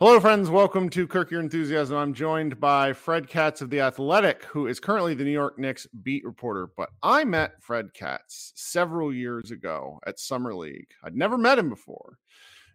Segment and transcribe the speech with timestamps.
[0.00, 0.50] Hello, friends.
[0.50, 1.96] Welcome to Kirk Your Enthusiasm.
[1.96, 5.86] I'm joined by Fred Katz of The Athletic, who is currently the New York Knicks
[6.02, 6.68] beat reporter.
[6.76, 10.88] But I met Fred Katz several years ago at Summer League.
[11.04, 12.18] I'd never met him before.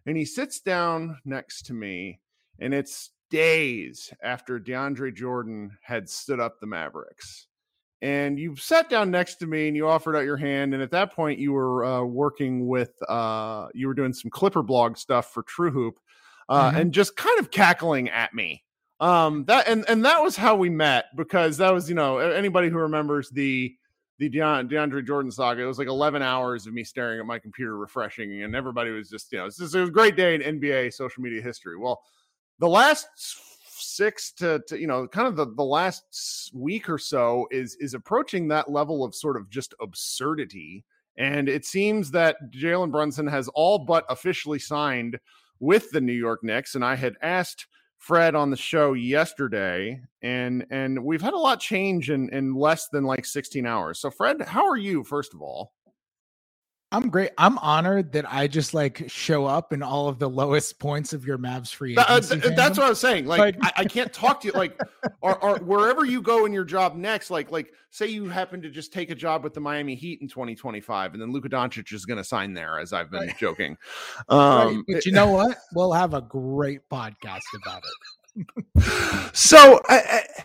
[0.06, 2.20] And he sits down next to me,
[2.58, 7.48] and it's days after DeAndre Jordan had stood up the Mavericks.
[8.00, 10.72] And you sat down next to me and you offered out your hand.
[10.72, 14.62] And at that point, you were uh, working with, uh, you were doing some Clipper
[14.62, 16.00] blog stuff for True Hoop
[16.50, 16.76] uh, mm-hmm.
[16.76, 18.62] and just kind of cackling at me.
[18.98, 22.68] Um, that and and that was how we met because that was you know anybody
[22.68, 23.74] who remembers the
[24.18, 25.62] the DeAndre Jordan saga.
[25.62, 29.08] It was like 11 hours of me staring at my computer, refreshing, and everybody was
[29.08, 31.78] just you know just, it was a great day in NBA social media history.
[31.78, 32.02] Well,
[32.58, 33.06] the last
[33.82, 37.94] six to, to you know kind of the, the last week or so is is
[37.94, 40.84] approaching that level of sort of just absurdity
[41.16, 45.18] and it seems that jalen brunson has all but officially signed
[45.60, 47.66] with the New York Knicks, and I had asked
[47.98, 52.88] Fred on the show yesterday, and and we've had a lot change in in less
[52.88, 54.00] than like 16 hours.
[54.00, 55.04] So, Fred, how are you?
[55.04, 55.74] First of all,
[56.92, 57.30] I'm great.
[57.38, 61.24] I'm honored that I just like show up in all of the lowest points of
[61.24, 62.48] your Mavs free uh, agency.
[62.48, 63.26] Uh, that's what I was saying.
[63.26, 64.52] Like, I, I, can't talk to you.
[64.52, 64.76] Like,
[65.20, 67.30] or, or, wherever you go in your job next.
[67.30, 70.26] Like, like say you happen to just take a job with the Miami Heat in
[70.26, 72.80] 2025, and then Luka Doncic is going to sign there.
[72.80, 73.76] As I've been joking.
[74.28, 74.78] Um, right.
[74.88, 75.58] But you know what?
[75.72, 77.82] We'll have a great podcast about
[78.36, 79.30] it.
[79.32, 79.80] so.
[79.88, 80.44] I, I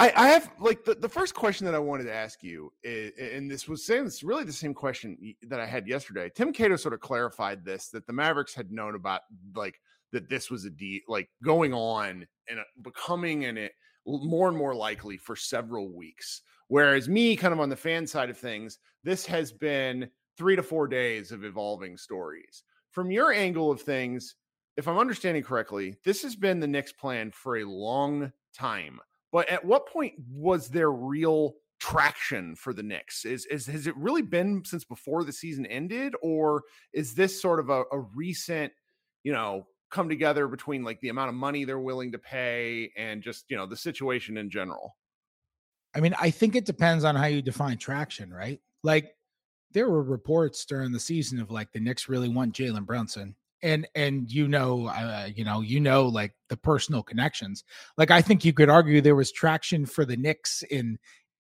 [0.00, 3.12] I, I have like the, the first question that I wanted to ask you, is,
[3.18, 6.30] and this was it's really the same question that I had yesterday.
[6.34, 9.20] Tim Cato sort of clarified this that the Mavericks had known about
[9.54, 9.78] like
[10.12, 13.72] that this was a deal like going on and uh, becoming in it
[14.08, 16.40] eh, more and more likely for several weeks.
[16.68, 20.62] Whereas me, kind of on the fan side of things, this has been three to
[20.62, 22.62] four days of evolving stories.
[22.90, 24.36] From your angle of things,
[24.78, 28.98] if I'm understanding correctly, this has been the Knicks plan for a long time
[29.32, 33.24] but at what point was there real traction for the Knicks?
[33.24, 37.60] Is, is has it really been since before the season ended, or is this sort
[37.60, 38.72] of a, a recent,
[39.24, 43.22] you know, come together between like the amount of money they're willing to pay and
[43.22, 44.96] just you know the situation in general?
[45.94, 48.60] I mean, I think it depends on how you define traction, right?
[48.84, 49.14] Like
[49.72, 53.86] there were reports during the season of like the Knicks really want Jalen Brunson and
[53.94, 57.64] and you know uh, you know you know like the personal connections.
[57.96, 60.98] Like i think you could argue there was traction for the Knicks in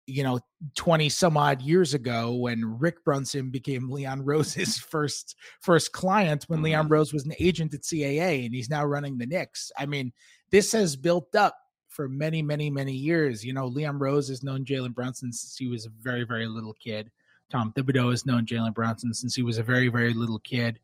[0.07, 0.39] you know
[0.75, 6.57] 20 some odd years ago when Rick Brunson became Leon Rose's first first client when
[6.57, 6.65] mm-hmm.
[6.65, 9.71] Leon Rose was an agent at CAA and he's now running the Knicks.
[9.77, 10.11] I mean
[10.49, 11.57] this has built up
[11.89, 13.43] for many many many years.
[13.45, 16.73] You know Leon Rose has known Jalen Brunson since he was a very very little
[16.73, 17.11] kid.
[17.49, 20.79] Tom Thibodeau has known Jalen Brunson since he was a very very little kid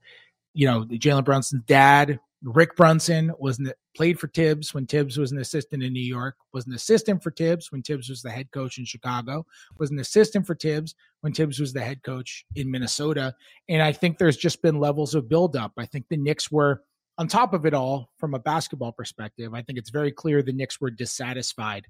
[0.53, 3.59] you know, Jalen Brunson's dad, Rick Brunson, was
[3.95, 7.31] played for Thibs when Thibs was an assistant in New York, was an assistant for
[7.31, 9.45] Thibs when Thibs was the head coach in Chicago,
[9.77, 13.33] was an assistant for Thibs when Thibs was the head coach in Minnesota.
[13.69, 15.73] And I think there's just been levels of buildup.
[15.77, 16.83] I think the Knicks were
[17.17, 19.53] on top of it all from a basketball perspective.
[19.53, 21.87] I think it's very clear the Knicks were dissatisfied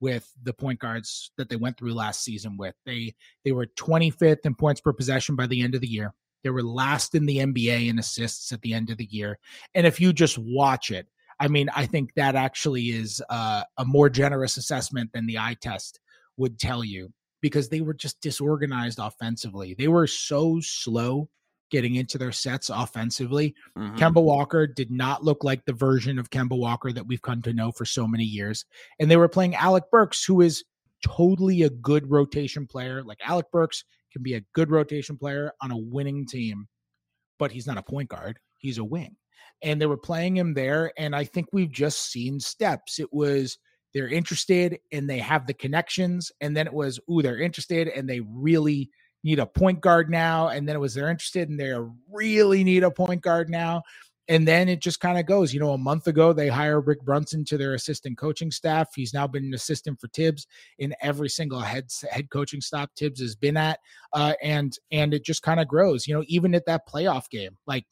[0.00, 2.74] with the point guards that they went through last season with.
[2.84, 6.12] They they were 25th in points per possession by the end of the year.
[6.42, 9.38] They were last in the NBA in assists at the end of the year.
[9.74, 11.06] And if you just watch it,
[11.38, 15.56] I mean, I think that actually is uh, a more generous assessment than the eye
[15.60, 16.00] test
[16.36, 19.74] would tell you because they were just disorganized offensively.
[19.74, 21.28] They were so slow
[21.70, 23.54] getting into their sets offensively.
[23.76, 23.96] Mm-hmm.
[23.96, 27.52] Kemba Walker did not look like the version of Kemba Walker that we've come to
[27.52, 28.64] know for so many years.
[29.00, 30.64] And they were playing Alec Burks, who is
[31.04, 33.02] totally a good rotation player.
[33.02, 33.84] Like Alec Burks
[34.16, 36.66] can be a good rotation player on a winning team,
[37.38, 38.38] but he's not a point guard.
[38.58, 39.14] He's a wing.
[39.62, 40.90] And they were playing him there.
[40.96, 42.98] And I think we've just seen steps.
[42.98, 43.58] It was
[43.92, 46.32] they're interested and they have the connections.
[46.40, 48.90] And then it was, ooh, they're interested and they really
[49.22, 50.48] need a point guard now.
[50.48, 51.74] And then it was they're interested and they
[52.10, 53.82] really need a point guard now
[54.28, 55.54] and then it just kind of goes.
[55.54, 58.88] You know, a month ago they hired Rick Brunson to their assistant coaching staff.
[58.94, 60.46] He's now been an assistant for Thibs
[60.78, 63.80] in every single head head coaching stop Thibs has been at,
[64.12, 66.06] uh, and and it just kind of grows.
[66.06, 67.84] You know, even at that playoff game, like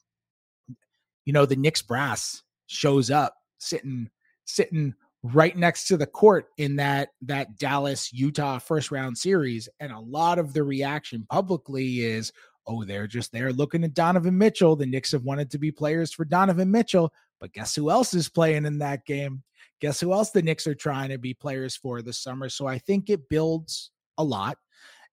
[1.24, 4.10] you know, the Knicks brass shows up sitting
[4.44, 9.92] sitting right next to the court in that that Dallas Utah first round series, and
[9.92, 12.32] a lot of the reaction publicly is,
[12.66, 14.76] oh, they're just there looking at Donovan Mitchell.
[14.76, 18.28] The Knicks have wanted to be players for Donovan Mitchell, but guess who else is
[18.28, 19.42] playing in that game?
[19.80, 22.48] Guess who else the Knicks are trying to be players for this summer?
[22.48, 24.58] So I think it builds a lot.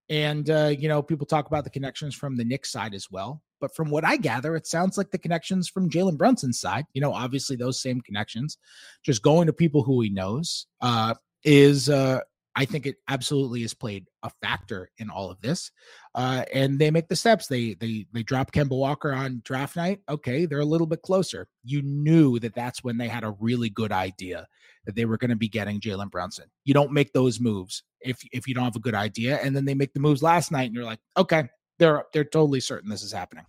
[0.10, 3.42] And, uh, you know, people talk about the connections from the Knicks side as well.
[3.62, 7.02] But from what I gather, it sounds like the connections from Jalen Brunson's side, you
[7.02, 8.58] know, obviously those same connections,
[9.04, 11.14] just going to people who he knows, uh,
[11.44, 12.22] is uh,
[12.56, 15.72] I think it absolutely has played a factor in all of this.
[16.16, 17.48] Uh, and they make the steps.
[17.48, 20.02] They they they drop Kemba Walker on draft night.
[20.10, 21.48] Okay, they're a little bit closer.
[21.64, 24.48] You knew that that's when they had a really good idea
[24.86, 26.46] that they were going to be getting Jalen Brunson.
[26.66, 29.40] You don't make those moves if if you don't have a good idea.
[29.42, 31.50] And then they make the moves last night, and you're like, okay,
[31.80, 33.46] they're they're totally certain this is happening.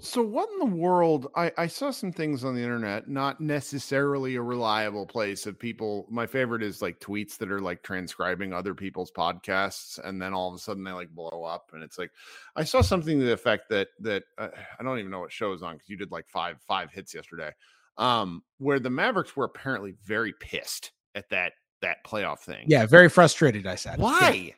[0.00, 1.28] So what in the world?
[1.34, 6.06] I, I saw some things on the internet, not necessarily a reliable place of people.
[6.10, 10.48] My favorite is like tweets that are like transcribing other people's podcasts, and then all
[10.48, 12.10] of a sudden they like blow up, and it's like
[12.56, 14.48] I saw something to the effect that that uh,
[14.78, 17.14] I don't even know what show is on because you did like five five hits
[17.14, 17.50] yesterday,
[17.96, 21.52] um, where the Mavericks were apparently very pissed at that
[21.82, 22.64] that playoff thing.
[22.68, 23.66] Yeah, very frustrated.
[23.66, 24.30] I said, why?
[24.30, 24.52] Yeah.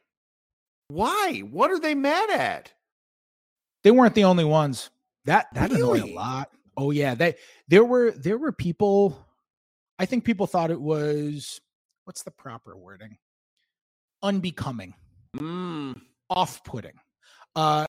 [0.88, 1.42] Why?
[1.50, 2.72] What are they mad at?
[3.82, 4.90] They weren't the only ones.
[5.24, 6.00] That that Really?
[6.00, 6.50] annoyed a lot.
[6.76, 7.36] Oh yeah, they
[7.68, 9.18] there were there were people.
[9.98, 11.60] I think people thought it was
[12.04, 13.18] what's the proper wording?
[14.22, 14.94] Unbecoming,
[15.36, 16.94] Mm, off-putting.
[17.56, 17.86] Uh,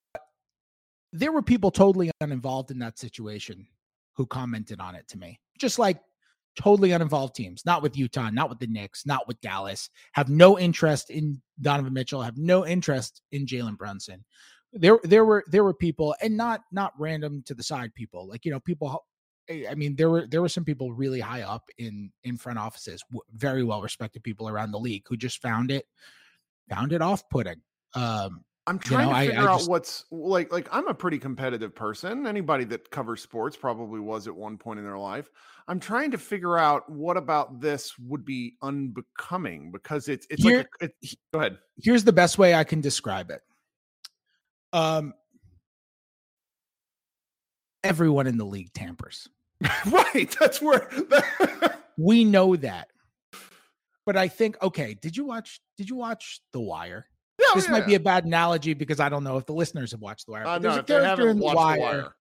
[1.11, 3.67] there were people totally uninvolved in that situation
[4.15, 5.99] who commented on it to me, just like
[6.59, 10.57] totally uninvolved teams, not with Utah, not with the Knicks, not with Dallas, have no
[10.57, 14.23] interest in Donovan Mitchell, have no interest in Jalen Brunson.
[14.73, 18.43] There, there were there were people, and not not random to the side people, like
[18.45, 19.03] you know people.
[19.49, 22.57] I I mean, there were there were some people really high up in in front
[22.59, 23.03] offices,
[23.33, 25.85] very well respected people around the league who just found it
[26.69, 27.61] found it off putting.
[27.93, 30.51] Um, I'm You trying know, to I- figure I out just- what's like.
[30.51, 32.25] Like I'm a pretty competitive person.
[32.25, 35.29] Anybody that covers sports probably was at one point in their life.
[35.67, 40.57] I'm trying to figure out what about this would be unbecoming because it's it's Here-
[40.59, 41.57] like a, it, go ahead.
[41.77, 43.41] here's the best way I can describe it.
[44.73, 45.13] Um,
[47.83, 49.29] everyone in the league tampers.
[49.85, 50.89] right, that's where.
[51.97, 52.87] We know that.
[54.05, 57.05] But I think okay, did you watch did you watch The Wire?
[57.39, 60.01] Yeah, this might be a bad analogy because I don't know if the listeners have
[60.01, 60.45] watched The Wire.
[60.45, 62.15] Uh, but no, there's a character in the wire, the wire.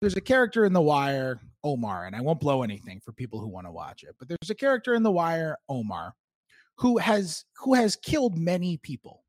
[0.00, 3.48] There's a character in The Wire, Omar, and I won't blow anything for people who
[3.48, 4.14] want to watch it.
[4.18, 6.14] But there's a character in The Wire, Omar,
[6.76, 9.24] who has who has killed many people.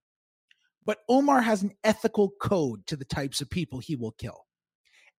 [0.85, 4.45] But Omar has an ethical code to the types of people he will kill.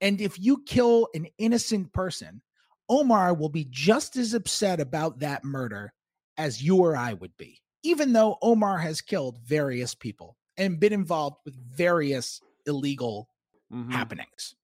[0.00, 2.42] And if you kill an innocent person,
[2.88, 5.92] Omar will be just as upset about that murder
[6.36, 10.92] as you or I would be, even though Omar has killed various people and been
[10.92, 13.28] involved with various illegal
[13.72, 13.92] Mhm.
[13.92, 14.54] happenings.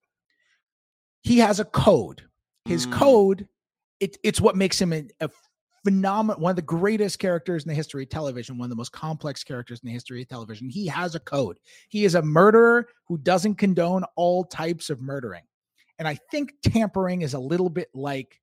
[1.23, 2.29] He has a code.
[2.65, 2.91] His Mm.
[2.93, 3.49] code,
[4.01, 5.31] it, it's what makes him a, a
[5.89, 8.93] phenomenal, one of the greatest characters in the history of television, one of the most
[8.93, 10.69] complex characters in the history of television.
[10.69, 11.59] He has a code.
[11.89, 15.45] He is a murderer who doesn't condone all types of murdering.
[15.99, 18.39] And I think tampering is a little bit like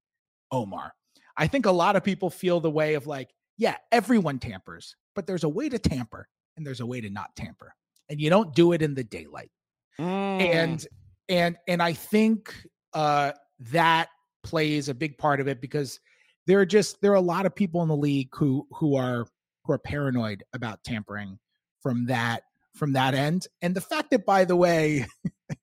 [0.52, 0.94] Omar.
[1.38, 5.28] I think a lot of people feel the way of like, yeah, everyone tampers, but
[5.28, 6.28] there's a way to tamper
[6.58, 7.76] and there's a way to not tamper.
[8.10, 9.52] And you don't do it in the daylight
[10.00, 10.42] Mm.
[10.42, 10.88] and
[11.30, 12.54] and and i think
[12.92, 13.32] uh
[13.72, 14.10] that
[14.44, 16.02] plays a big part of it because
[16.48, 19.26] there are just there are a lot of people in the league who who are
[19.64, 21.40] who are paranoid about tampering
[21.82, 22.44] from that
[22.74, 25.06] from that end and the fact that by the way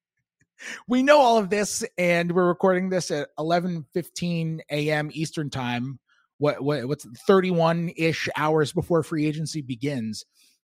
[0.89, 5.99] we know all of this and we're recording this at 11 15 a.m eastern time
[6.39, 10.25] what, what what's 31 ish hours before free agency begins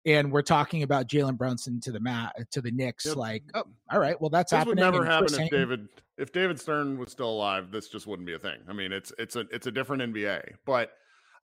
[0.05, 3.05] and we're talking about Jalen Brunson to the mat to the Knicks.
[3.07, 3.15] Yep.
[3.17, 3.65] Like, Yep.
[3.91, 4.77] all right, well, that's This happening.
[4.85, 7.71] would never happen if David if David Stern was still alive.
[7.71, 8.59] This just wouldn't be a thing.
[8.67, 10.55] I mean, it's it's a it's a different NBA.
[10.65, 10.91] But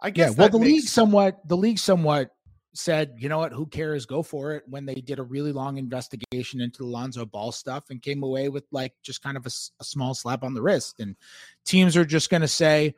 [0.00, 2.31] I Yeah, guess well, that the league somewhat the league somewhat
[2.76, 4.04] said, you know what, who cares?
[4.04, 4.64] Go for it.
[4.66, 8.49] When they did a really long investigation into the Lonzo Ball stuff and came away
[8.49, 11.16] with like just kind of a small slap on the wrist, and
[11.64, 12.95] teams are just going to say,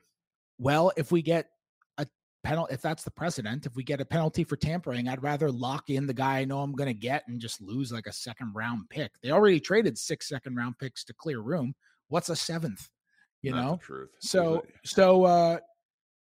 [0.58, 1.50] well, if we get a
[2.46, 5.90] penalty, if that's the precedent, if we get a penalty for tampering, I'd rather lock
[5.90, 8.52] in the guy I know I'm going to get and just lose like a second
[8.54, 9.10] round pick.
[9.22, 11.74] They already traded six second round picks to clear room.
[12.08, 12.88] What's a seventh?
[13.42, 14.10] You the know, truth.
[14.20, 15.58] So so uh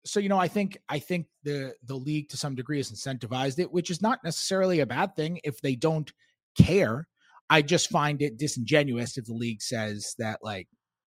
[0.05, 3.57] so you know i think i think the the league to some degree has incentivized
[3.57, 6.13] it which is not necessarily a bad thing if they don't
[6.55, 7.07] care
[7.49, 10.67] i just find it disingenuous if the league says that like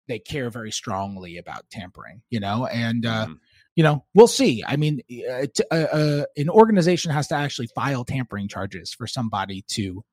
[0.07, 3.37] they care very strongly about tampering you know and uh Mhm.
[3.77, 4.63] You know we'll see.
[4.67, 9.07] I mean uh, t- uh, uh, an organization has to actually file tampering charges for
[9.07, 10.03] somebody to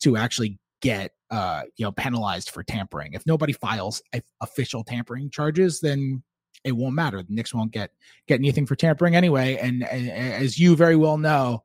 [0.00, 3.12] to actually get uh you know penalized for tampering.
[3.12, 4.02] If nobody files
[4.40, 6.24] official tampering charges then
[6.64, 7.22] it won't matter.
[7.22, 7.90] The Knicks won't get
[8.26, 9.56] get anything for tampering anyway.
[9.56, 11.62] And, and as you very well know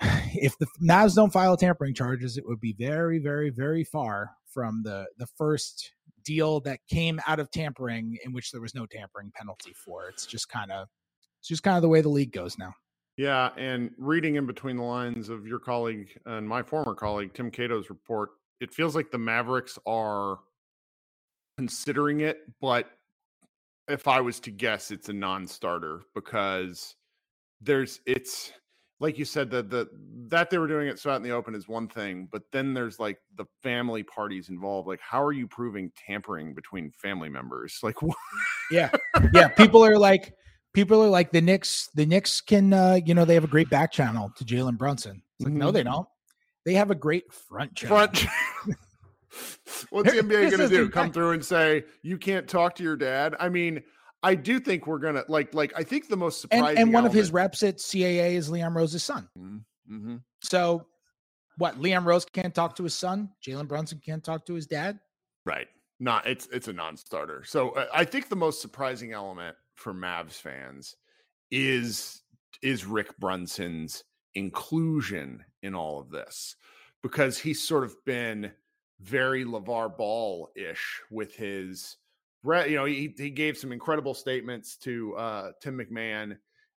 [0.00, 4.84] if the Mavs don't file tampering charges it would be very very very far from
[4.84, 5.90] the the first
[6.26, 10.08] deal that came out of tampering in which there was no tampering penalty for.
[10.08, 10.88] It's just kind of
[11.40, 12.74] it's just kind of the way the league goes now.
[13.16, 17.50] Yeah, and reading in between the lines of your colleague and my former colleague Tim
[17.50, 18.30] Cato's report,
[18.60, 20.40] it feels like the Mavericks are
[21.56, 22.90] considering it, but
[23.88, 26.96] if I was to guess, it's a non-starter because
[27.60, 28.52] there's it's
[28.98, 29.88] like you said that the
[30.28, 32.74] that they were doing it so out in the open is one thing, but then
[32.74, 34.88] there's like the family parties involved.
[34.88, 37.78] Like, how are you proving tampering between family members?
[37.82, 38.16] Like, what?
[38.70, 38.90] yeah,
[39.32, 39.48] yeah.
[39.48, 40.34] People are like,
[40.72, 41.88] people are like the Knicks.
[41.94, 45.22] The Knicks can, uh, you know, they have a great back channel to Jalen Brunson.
[45.38, 45.60] It's like, mm-hmm.
[45.60, 46.08] no, they don't.
[46.64, 47.96] They have a great front channel.
[47.96, 48.26] Front.
[49.90, 50.88] What's the NBA going to do?
[50.88, 53.36] Come through and say you can't talk to your dad?
[53.38, 53.82] I mean,
[54.22, 57.04] I do think we're gonna like like I think the most surprising and, and one
[57.04, 59.28] element, of his reps at CAA is Leon Rose's son.
[59.38, 60.16] Mm-hmm, mm-hmm.
[60.42, 60.86] So,
[61.58, 64.98] what Leon Rose can't talk to his son, Jalen Brunson can't talk to his dad.
[65.44, 65.68] Right.
[65.98, 67.44] Not it's it's a non-starter.
[67.46, 70.96] So uh, I think the most surprising element for Mavs fans
[71.50, 72.22] is
[72.62, 74.04] is Rick Brunson's
[74.34, 76.56] inclusion in all of this
[77.02, 78.50] because he's sort of been
[79.00, 81.96] very LeVar Ball ish with his
[82.46, 86.36] you know, he, he gave some incredible statements to uh, Tim McMahon.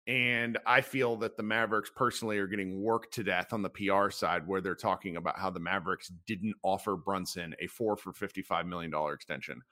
[0.09, 4.11] And I feel that the Mavericks personally are getting worked to death on the PR
[4.11, 8.67] side, where they're talking about how the Mavericks didn't offer Brunson a four for $55
[8.67, 9.63] million extension.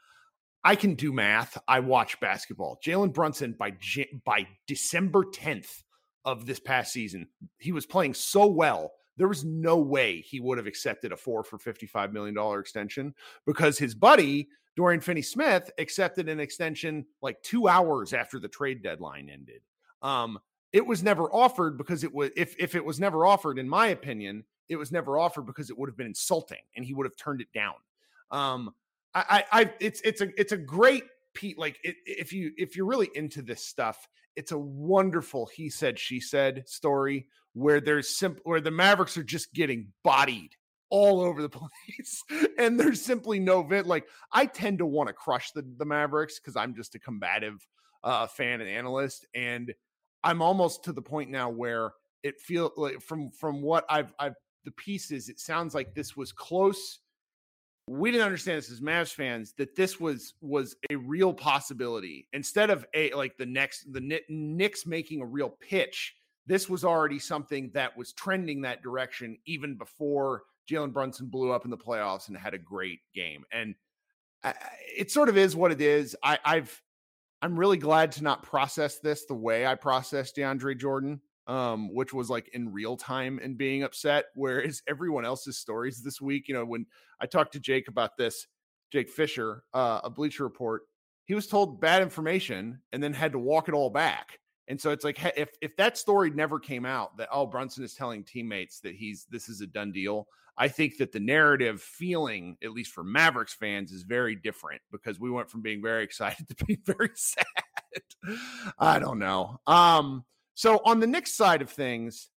[0.64, 1.58] I can do math.
[1.68, 2.80] I watch basketball.
[2.84, 3.74] Jalen Brunson by
[4.24, 5.82] by December 10th
[6.24, 8.92] of this past season, he was playing so well.
[9.16, 13.14] There was no way he would have accepted a four for $55 million extension
[13.46, 18.82] because his buddy Dorian Finney Smith accepted an extension like two hours after the trade
[18.82, 19.62] deadline ended.
[20.02, 20.38] Um,
[20.72, 23.88] it was never offered because it was if if it was never offered, in my
[23.88, 27.16] opinion, it was never offered because it would have been insulting and he would have
[27.16, 27.74] turned it down.
[28.30, 28.74] Um,
[29.14, 31.04] I, I, I it's it's a it's a great
[31.34, 31.58] Pete.
[31.58, 35.98] Like it, if you if you're really into this stuff, it's a wonderful he said
[35.98, 40.56] she said story where there's simple where the Mavericks are just getting bodied
[40.90, 42.22] all over the place
[42.58, 46.38] and there's simply no vent like i tend to want to crush the, the mavericks
[46.38, 47.66] because i'm just a combative
[48.02, 49.72] uh, fan and analyst and
[50.22, 54.34] i'm almost to the point now where it feels like from from what i've i've
[54.64, 57.00] the pieces it sounds like this was close
[57.86, 62.70] we didn't understand this as Mavs fans that this was was a real possibility instead
[62.70, 66.14] of a like the next the Knicks making a real pitch.
[66.46, 71.64] This was already something that was trending that direction even before Jalen Brunson blew up
[71.64, 73.44] in the playoffs and had a great game.
[73.52, 73.74] And
[74.42, 74.54] I,
[74.96, 76.16] it sort of is what it is.
[76.22, 76.82] I, I've
[77.42, 82.14] I'm really glad to not process this the way I processed DeAndre Jordan, um, which
[82.14, 84.26] was like in real time and being upset.
[84.34, 86.86] Whereas everyone else's stories this week, you know, when
[87.20, 88.46] I talked to Jake about this,
[88.90, 90.82] Jake Fisher, uh, a Bleacher Report,
[91.26, 94.38] he was told bad information and then had to walk it all back.
[94.68, 97.94] And so it's like if if that story never came out that oh Brunson is
[97.94, 102.56] telling teammates that he's this is a done deal, I think that the narrative feeling,
[102.62, 106.48] at least for Mavericks fans, is very different because we went from being very excited
[106.48, 107.44] to being very sad.
[108.78, 109.60] I don't know.
[109.66, 112.30] Um, so on the Knicks side of things,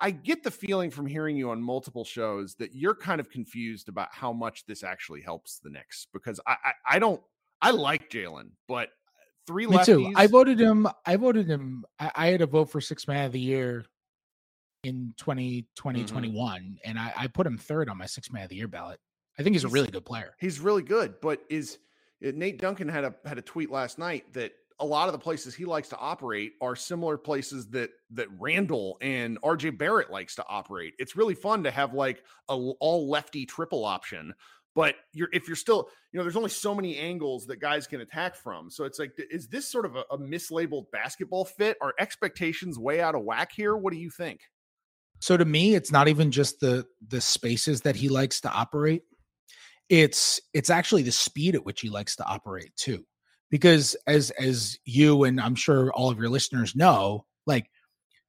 [0.00, 3.88] I get the feeling from hearing you on multiple shows that you're kind of confused
[3.88, 7.20] about how much this actually helps the Knicks because I I, I don't
[7.62, 8.90] I like Jalen, but
[9.46, 9.86] three Me lefties.
[9.86, 10.12] too.
[10.16, 10.88] I voted him.
[11.04, 11.84] I voted him.
[11.98, 13.84] I, I, had a vote for six man of the year
[14.84, 16.06] in 2020, mm-hmm.
[16.06, 19.00] 21, and I, I, put him third on my six man of the year ballot.
[19.38, 20.34] I think he's, he's, a really good player.
[20.38, 21.78] He's really good, but is
[22.26, 25.18] uh, Nate Duncan had a had a tweet last night that a lot of the
[25.18, 30.34] places he likes to operate are similar places that that Randle and RJ Barrett likes
[30.36, 30.94] to operate.
[30.98, 34.34] It's really fun to have like a all lefty triple option,
[34.76, 38.02] but you're if you're still you know there's only so many angles that guys can
[38.02, 38.70] attack from.
[38.70, 41.76] So it's like is this sort of a, a mislabeled basketball fit?
[41.80, 43.74] Are expectations way out of whack here?
[43.76, 44.40] What do you think?
[45.18, 49.02] So to me, it's not even just the the spaces that he likes to operate.
[49.88, 53.04] It's it's actually the speed at which he likes to operate too.
[53.50, 57.70] Because as as you and I'm sure all of your listeners know, like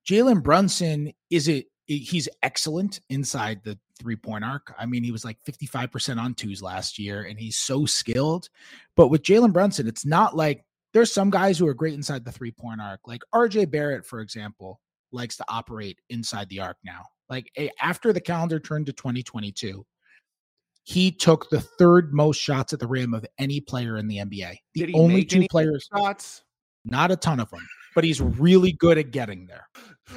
[0.10, 4.74] Jalen Brunson is it he's excellent inside the three point arc.
[4.78, 8.50] I mean, he was like 55% on twos last year, and he's so skilled.
[8.96, 10.64] But with Jalen Brunson, it's not like
[10.94, 14.22] there's some guys who are great inside the three point arc, like RJ Barrett, for
[14.22, 14.80] example
[15.12, 17.04] likes to operate inside the arc now.
[17.30, 17.52] Like
[17.82, 19.86] after the calendar turned to 2022,
[20.84, 24.56] he took the third most shots at the rim of any player in the NBA.
[24.74, 26.44] The only two players shots.
[26.86, 29.68] not a ton of them, but he's really good at getting there.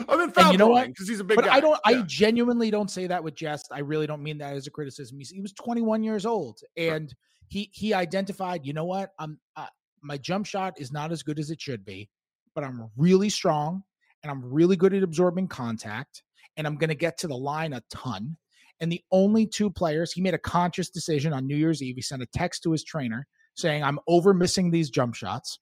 [0.09, 0.87] I mean, and you know what?
[0.87, 1.57] Because he's a big but guy.
[1.57, 1.79] I don't.
[1.89, 1.99] Yeah.
[1.99, 3.69] I genuinely don't say that with jest.
[3.73, 5.19] I really don't mean that as a criticism.
[5.19, 7.17] He's, he was 21 years old, and sure.
[7.49, 8.65] he he identified.
[8.65, 9.11] You know what?
[9.19, 9.67] I'm uh,
[10.03, 12.09] my jump shot is not as good as it should be,
[12.55, 13.83] but I'm really strong,
[14.23, 16.23] and I'm really good at absorbing contact,
[16.57, 18.37] and I'm going to get to the line a ton.
[18.81, 21.97] And the only two players he made a conscious decision on New Year's Eve.
[21.97, 25.59] He sent a text to his trainer saying, "I'm over missing these jump shots.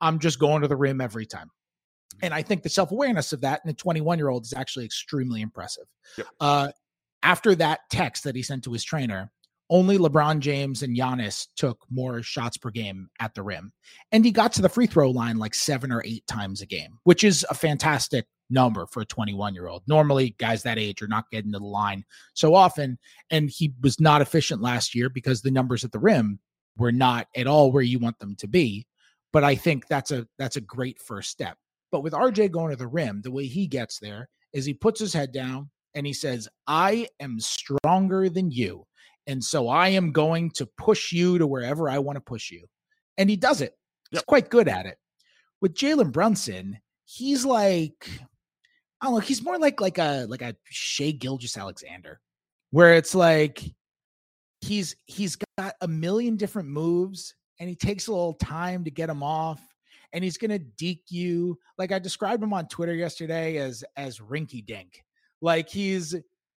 [0.00, 1.50] I'm just going to the rim every time."
[2.22, 4.84] And I think the self awareness of that in a 21 year old is actually
[4.84, 5.84] extremely impressive.
[6.18, 6.26] Yep.
[6.40, 6.68] Uh,
[7.22, 9.30] after that text that he sent to his trainer,
[9.70, 13.72] only LeBron James and Giannis took more shots per game at the rim.
[14.10, 16.98] And he got to the free throw line like seven or eight times a game,
[17.04, 19.82] which is a fantastic number for a 21 year old.
[19.86, 22.04] Normally, guys that age are not getting to the line
[22.34, 22.98] so often.
[23.30, 26.38] And he was not efficient last year because the numbers at the rim
[26.76, 28.86] were not at all where you want them to be.
[29.32, 31.56] But I think that's a that's a great first step.
[31.92, 34.98] But with RJ going to the rim, the way he gets there is he puts
[34.98, 38.86] his head down and he says, I am stronger than you.
[39.26, 42.66] And so I am going to push you to wherever I want to push you.
[43.18, 43.74] And he does it.
[44.10, 44.26] He's yep.
[44.26, 44.96] quite good at it.
[45.60, 48.08] With Jalen Brunson, he's like,
[49.00, 52.20] I don't know, he's more like like a like a Shai Gilgeous-Alexander,
[52.70, 53.62] where it's like
[54.60, 59.06] he's he's got a million different moves and he takes a little time to get
[59.06, 59.60] them off
[60.12, 61.58] and he's going to deke you.
[61.78, 65.04] Like I described him on Twitter yesterday as as rinky dink.
[65.40, 66.14] Like he's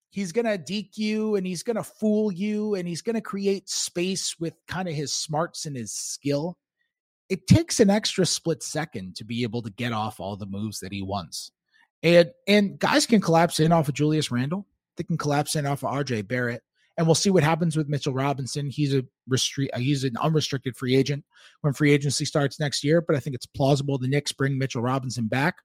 [0.09, 3.21] he's going to deke you and he's going to fool you and he's going to
[3.21, 6.57] create space with kind of his smarts and his skill.
[7.27, 10.79] It takes an extra split second to be able to get off all the moves
[10.79, 11.51] that he wants.
[12.03, 14.67] And and guys can collapse in off of Julius Randle.
[14.97, 16.63] They can collapse in off of RJ Barrett
[16.97, 18.69] and we'll see what happens with Mitchell Robinson.
[18.69, 21.25] He's a restrict, uh, he's an unrestricted free agent
[21.61, 23.01] when free agency starts next year.
[23.01, 25.55] But I think it's plausible the Knicks bring Mitchell Robinson back.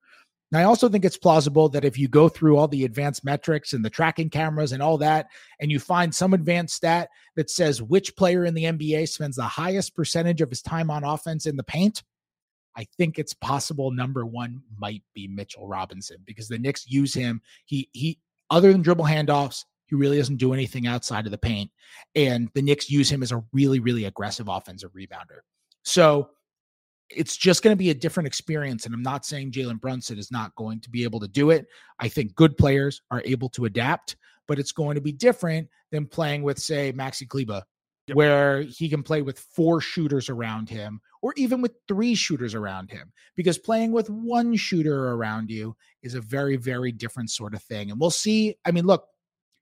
[0.52, 3.72] And I also think it's plausible that if you go through all the advanced metrics
[3.72, 5.28] and the tracking cameras and all that,
[5.60, 9.44] and you find some advanced stat that says which player in the NBA spends the
[9.44, 12.02] highest percentage of his time on offense in the paint,
[12.76, 17.42] I think it's possible number one might be Mitchell Robinson because the Knicks use him.
[17.66, 21.70] He he other than dribble handoffs, he really doesn't do anything outside of the paint.
[22.14, 25.40] And the Knicks use him as a really, really aggressive offensive rebounder.
[25.82, 26.30] So
[27.10, 28.86] it's just going to be a different experience.
[28.86, 31.66] And I'm not saying Jalen Brunson is not going to be able to do it.
[31.98, 36.06] I think good players are able to adapt, but it's going to be different than
[36.06, 37.64] playing with, say, Maxi Kleber,
[38.06, 38.16] yep.
[38.16, 42.92] where he can play with four shooters around him or even with three shooters around
[42.92, 43.12] him.
[43.34, 47.90] Because playing with one shooter around you is a very, very different sort of thing.
[47.90, 48.56] And we'll see.
[48.64, 49.06] I mean, look,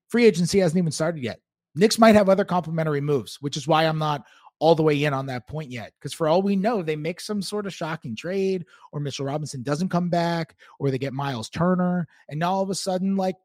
[0.09, 1.41] Free agency hasn't even started yet.
[1.75, 4.25] Knicks might have other complementary moves, which is why I'm not
[4.59, 5.93] all the way in on that point yet.
[5.99, 9.63] Because for all we know, they make some sort of shocking trade, or Mitchell Robinson
[9.63, 13.37] doesn't come back, or they get Myles Turner, and now all of a sudden, like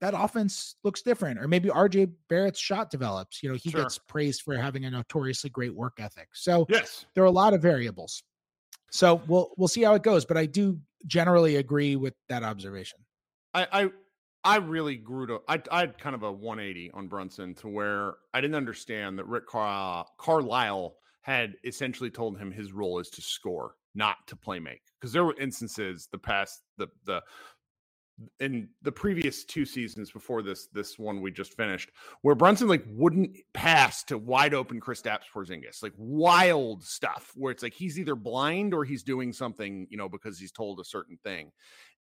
[0.00, 1.38] that offense looks different.
[1.38, 3.42] Or maybe RJ Barrett's shot develops.
[3.42, 3.82] You know, he sure.
[3.82, 6.28] gets praised for having a notoriously great work ethic.
[6.32, 8.22] So yes, there are a lot of variables.
[8.90, 10.24] So we'll we'll see how it goes.
[10.24, 12.98] But I do generally agree with that observation.
[13.54, 13.90] I,
[14.44, 18.14] I really grew to I I had kind of a 180 on Brunson to where
[18.34, 23.22] I didn't understand that Rick Car- Carlisle had essentially told him his role is to
[23.22, 24.82] score, not to play make.
[25.00, 27.22] Because there were instances the past the the
[28.40, 32.84] in the previous two seasons before this this one we just finished where Brunson like
[32.88, 37.98] wouldn't pass to wide open Chris Kristaps Porzingis like wild stuff where it's like he's
[37.98, 41.50] either blind or he's doing something you know because he's told a certain thing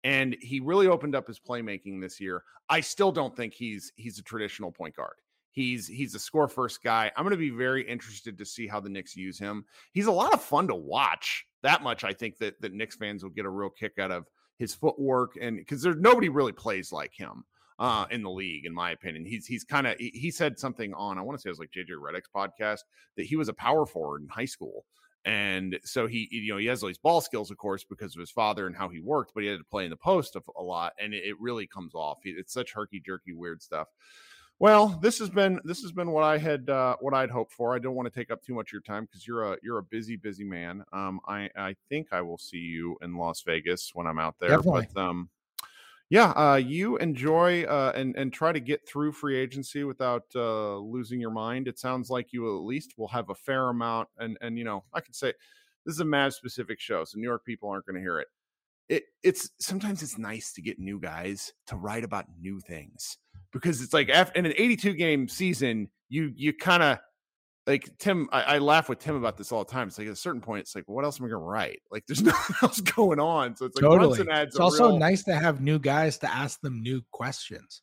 [0.04, 2.42] and he really opened up his playmaking this year.
[2.68, 5.16] I still don't think he's he's a traditional point guard.
[5.50, 7.10] He's he's a score first guy.
[7.16, 9.64] I'm going to be very interested to see how the Knicks use him.
[9.92, 11.46] He's a lot of fun to watch.
[11.62, 14.26] That much I think that that Knicks fans will get a real kick out of
[14.58, 17.44] his footwork and because there's nobody really plays like him
[17.78, 19.24] uh, in the league, in my opinion.
[19.24, 21.58] He's he's kind of he, he said something on I want to say it was
[21.58, 22.80] like JJ Redick's podcast
[23.16, 24.84] that he was a power forward in high school
[25.24, 28.20] and so he, you know, he has all these ball skills, of course, because of
[28.20, 30.62] his father and how he worked, but he had to play in the post a
[30.62, 32.18] lot, and it, really comes off.
[32.24, 33.88] It's such herky jerky, weird stuff.
[34.60, 37.76] Well, this has been this has been what I had uh, what I'd hoped for.
[37.76, 39.78] I don't want to take up too much of your time because you're a you're
[39.78, 40.82] a busy busy man.
[40.92, 44.50] Um, I I think I will see you in Las Vegas when I'm out there.
[44.50, 44.88] Definitely.
[44.92, 45.28] But um,
[46.10, 50.76] yeah, uh, you enjoy uh, and and try to get through free agency without uh,
[50.76, 51.68] losing your mind.
[51.68, 54.84] It sounds like you at least will have a fair amount, and and you know
[54.94, 55.34] I can say
[55.84, 58.28] this is a Mavs specific show, so New York people aren't going to hear it.
[58.88, 63.18] It it's sometimes it's nice to get new guys to write about new things
[63.52, 66.98] because it's like after, in an 82 game season, you you kind of
[67.68, 69.88] like Tim, I, I, laugh with Tim about this all the time.
[69.88, 71.80] It's like at a certain point, it's like, what else am I going to write?
[71.92, 73.56] Like, there's nothing else going on.
[73.56, 74.20] So it's like totally.
[74.26, 74.98] it's also real...
[74.98, 77.82] nice to have new guys to ask them new questions.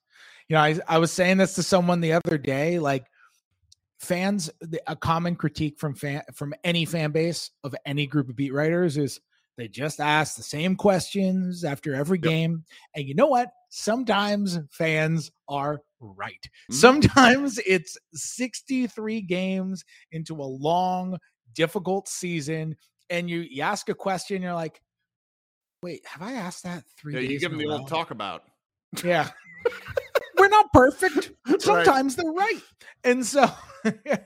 [0.50, 2.80] You know, I, I was saying this to someone the other day.
[2.80, 3.06] Like,
[4.00, 4.50] fans,
[4.88, 8.98] a common critique from fan from any fan base of any group of beat writers
[8.98, 9.20] is
[9.58, 12.66] they just ask the same questions after every game.
[12.96, 13.52] And you know what?
[13.70, 15.82] Sometimes fans are
[16.14, 16.34] right.
[16.44, 16.76] Mm-hmm.
[16.76, 21.18] Sometimes it's 63 games into a long,
[21.54, 22.76] difficult season,
[23.10, 24.82] and you, you ask a question, you're like,
[25.82, 28.44] wait, have I asked that three yeah, you give them the old talk about.
[29.04, 29.30] Yeah.
[30.38, 31.32] We're not perfect.
[31.60, 32.24] Sometimes right.
[32.24, 32.62] they're right.
[33.04, 33.50] And so
[33.86, 34.22] I,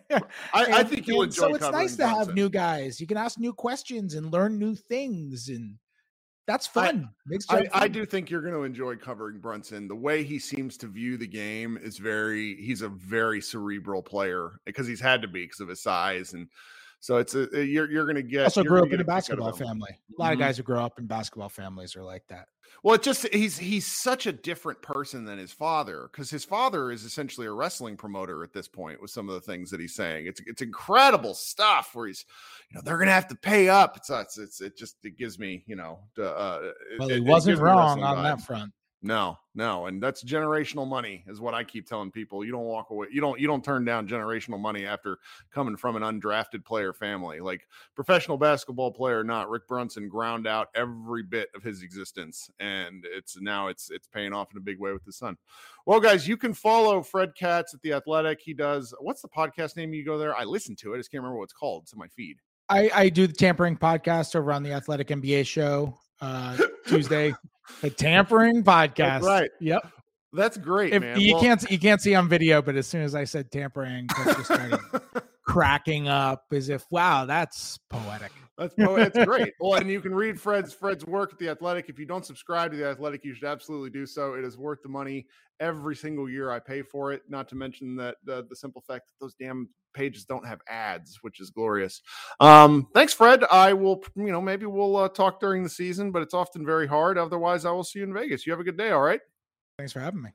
[0.54, 3.00] I, think you'll enjoy So it's nice to have new guys.
[3.00, 5.76] You can ask new questions and learn new things and
[6.50, 7.08] that's fun.
[7.52, 9.88] I, I, I, do think you're going to enjoy covering Brunson.
[9.88, 14.60] The way he seems to view the game is very, he's a very cerebral player
[14.66, 16.34] because he's had to be because of his size.
[16.34, 16.48] And
[17.00, 18.44] so it's a, you're, you're going to get.
[18.44, 19.92] Also grew up in a basketball family.
[19.92, 20.34] A lot mm-hmm.
[20.34, 22.48] of guys who grow up in basketball families are like that.
[22.84, 26.92] Well, it just he's he's such a different person than his father because his father
[26.92, 29.96] is essentially a wrestling promoter at this point with some of the things that he's
[29.96, 30.28] saying.
[30.28, 32.26] It's it's incredible stuff where he's,
[32.70, 33.98] you know, they're gonna have to pay up.
[33.98, 36.00] It's it's, it's it just it gives me you know.
[36.18, 36.60] Uh,
[37.00, 38.72] well, it, he wasn't wrong on that front.
[39.02, 42.44] No, no, and that's generational money is what I keep telling people.
[42.44, 43.08] You don't walk away.
[43.10, 45.20] You don't you don't turn down generational money after
[45.52, 47.40] coming from an undrafted player family.
[47.40, 53.06] Like professional basketball player not Rick Brunson ground out every bit of his existence and
[53.10, 55.38] it's now it's it's paying off in a big way with his son.
[55.86, 58.42] Well, guys, you can follow Fred Katz at the Athletic.
[58.42, 60.36] He does what's the podcast name you go there?
[60.36, 60.96] I listen to it.
[60.96, 61.88] I just can't remember what it's called.
[61.94, 62.40] In my feed.
[62.68, 67.34] I, I do the tampering podcast over on the Athletic NBA show uh Tuesday.
[67.82, 68.96] The tampering podcast.
[68.96, 69.52] That's right.
[69.60, 69.92] Yep.
[70.32, 71.20] That's great, if, man.
[71.20, 74.08] You well, can't you can't see on video, but as soon as I said tampering,
[74.26, 74.80] just started
[75.44, 78.32] cracking up as if, wow, that's poetic.
[78.56, 79.54] That's that's great.
[79.60, 81.90] Well, and you can read Fred's Fred's work at the Athletic.
[81.90, 84.34] If you don't subscribe to the Athletic, you should absolutely do so.
[84.34, 85.26] It is worth the money
[85.60, 87.24] every single year I pay for it.
[87.30, 91.20] Not to mention that uh, the simple fact that those damn pages don't have ads,
[91.22, 92.02] which is glorious.
[92.40, 93.44] Um, thanks, Fred.
[93.52, 96.88] I will, you know, maybe we'll uh, talk during the season, but it's often very
[96.88, 97.18] hard.
[97.18, 98.46] Otherwise, I will see you in Vegas.
[98.46, 98.92] You have a good day.
[98.92, 99.22] All right.
[99.78, 100.32] Thanks for having me.